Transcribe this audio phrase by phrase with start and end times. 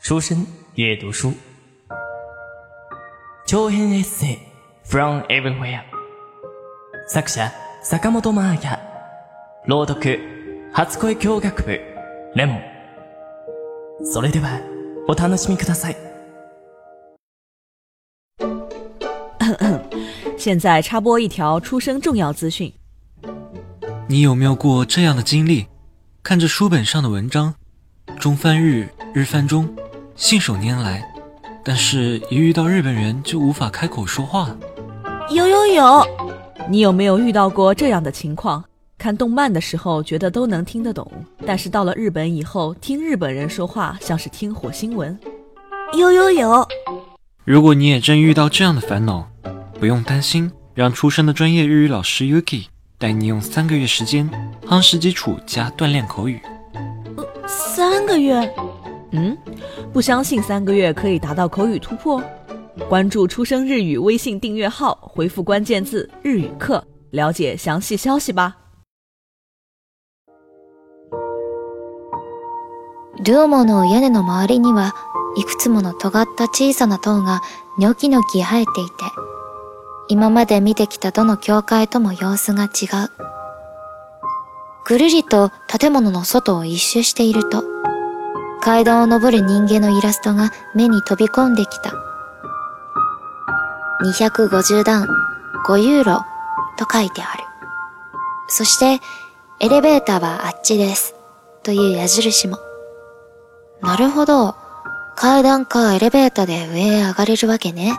[0.00, 1.32] 书生阅读书，
[3.46, 4.38] 長編エッセイ
[4.84, 5.82] from everywhere。
[7.08, 7.50] 作者
[7.82, 8.78] 坂本真綾。
[9.66, 10.18] 朗読
[10.72, 11.80] 初恋教学部
[12.34, 12.62] レモン。
[14.04, 14.60] それでは
[15.06, 15.96] お楽しみください。
[20.38, 22.72] 现在插播一条出生重要资讯。
[24.08, 25.66] 你有没有过这样的经历？
[26.22, 27.54] 看着书本上的文章，
[28.18, 29.68] 中翻日，日翻中，
[30.15, 31.05] 信手拈来，
[31.61, 34.55] 但是一遇到日本人就无法开口说话。
[35.29, 36.07] 有有有，
[36.69, 38.63] 你有没有遇到过这样的情况？
[38.97, 41.11] 看动漫的时候觉得都能听得懂，
[41.45, 45.17] 但是到了日本以后，听日本人说话像是听火星文。
[45.97, 46.65] 有有有。
[47.43, 49.29] 如果你也正遇到这样的烦恼，
[49.79, 54.29] 不用担心，让出生的专业日语老师 Yuki 带你用三个月时间
[54.65, 56.39] 夯实基础加锻炼口语。
[57.17, 58.49] 呃三个月？
[59.17, 59.37] 嗯，
[59.93, 62.21] 不相信三个月可以达到口语突破？
[62.89, 68.57] 关注出生日语微信订阅号，回复关键字“日语课”，了解详细消息吧。
[73.23, 74.93] ルオモの屋根の周りには
[75.37, 77.41] いくつもの尖った小さな塔が
[77.77, 78.91] ニョキニョキ生えていて、
[80.09, 83.09] 今まで見てきたどの教会とも様子が違う。
[84.85, 87.63] ぐるりと建物の外を一周していると、
[88.65, 91.93] 階段を登る人間のイラストが目に飛び込んできた。
[94.01, 95.07] 250段
[95.67, 96.25] 5ユーロ
[96.75, 97.43] と書いてある。
[98.47, 99.03] そして、
[99.59, 101.13] エレベーターはあっちです。
[101.61, 102.57] という矢印も。
[103.81, 104.55] なるほど。
[105.15, 107.93] 階段かエレベーターで上へ上がれるわけね。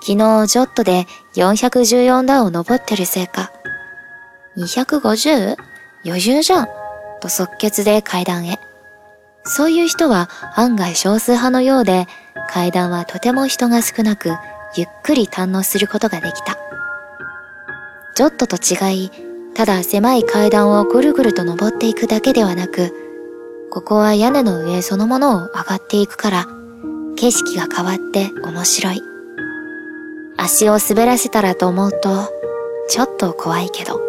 [0.00, 3.52] 昨日ジョットで414段を登ってるせいか。
[4.56, 5.56] 250?
[6.06, 6.68] 余裕じゃん。
[7.20, 8.65] と即決で階段へ。
[9.46, 12.06] そういう人は案外少数派のようで、
[12.48, 14.30] 階段はとても人が少なく、
[14.76, 16.58] ゆっくり堪能することができた。
[18.14, 19.10] ジョットと違い、
[19.54, 22.92] ただ狭い階段をぐるぐると登っていくだけではなく、
[23.70, 26.46] ここは屋根の上そのものを上がっていくから、
[27.16, 29.02] 景色が変わって面白い。
[30.36, 32.32] 足を滑らせたらと思うと、
[32.88, 34.00] ちょっと怖いけど。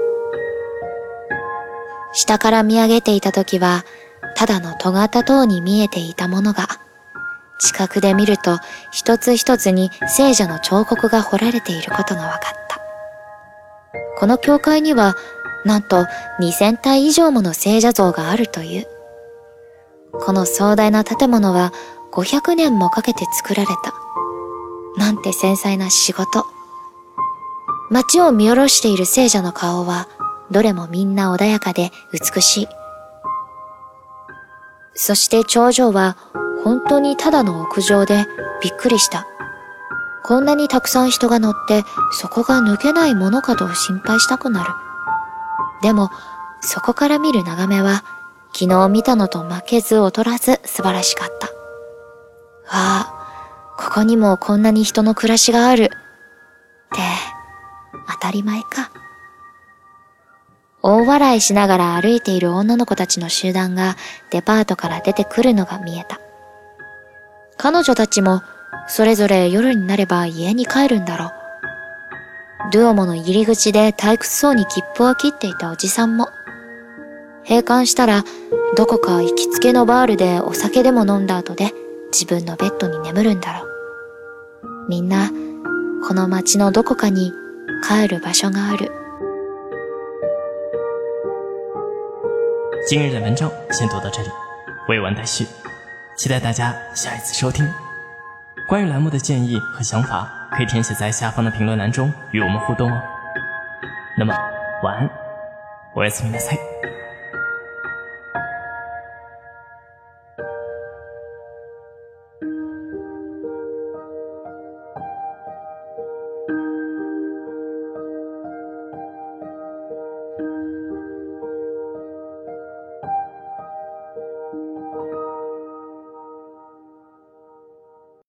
[2.13, 3.83] 下から見上げていた時は、
[4.35, 6.67] ただの尖った塔に見えていたものが、
[7.59, 8.59] 近くで見ると
[8.91, 12.79] 一つ一つに聖者の彫刻が彫られていることが分かった。
[14.19, 15.15] この教会には、
[15.65, 16.05] なんと
[16.39, 18.87] 2000体以上もの聖者像があるという。
[20.13, 21.73] この壮大な建物は
[22.11, 23.93] 500年もかけて作られた。
[24.97, 26.45] なんて繊細な仕事。
[27.89, 30.07] 街を見下ろしている聖者の顔は、
[30.51, 32.67] どれもみんな穏やかで美しい。
[34.97, 36.17] そして頂上は
[36.63, 38.25] 本当にただの屋上で
[38.61, 39.27] びっくりした。
[40.23, 44.69] こんなにたくさん人が乗ってそこが抜けないものかと心配したくなる。
[45.81, 46.09] でも、
[46.59, 48.03] そこから見る眺めは
[48.53, 51.47] 昨日見たのと負けず劣らず素晴らしかった。
[51.47, 51.53] わ
[52.71, 53.13] あ、
[53.77, 55.83] ここにもこんなに人の暮らしがある。
[55.83, 56.99] って、
[58.11, 58.86] 当たり前か。
[60.89, 63.97] 大笑いしながら歩いている女の子たちの集団が
[64.29, 66.21] デパートから出てくるのが見えた。
[67.57, 68.41] 彼女たちも
[68.87, 71.31] それぞれ夜になれば家に帰るんだろう。
[72.71, 76.29] ドゥオモの入り口で退屈そうに切符を切っていたおじさんも
[77.43, 78.23] 閉館したら、
[78.77, 81.73] どこか行きつけのバールでお酒でも飲んだ後で
[82.13, 84.87] 自分のベッドに眠るんだろう。
[84.87, 85.31] みんな、
[86.07, 87.33] この街のどこかに
[87.85, 88.89] 帰る場所がある。
[92.88, 94.28] 今日的文章先读到这里，
[94.88, 95.46] 未完待续，
[96.16, 97.68] 期待大家下一次收听。
[98.68, 103.02] 关于栏目的建议和想法，可以填写在下方的评论栏中与我们互动哦。
[104.18, 104.34] 那么，
[104.82, 105.10] 晚安。
[105.94, 106.58] おやすみなさい。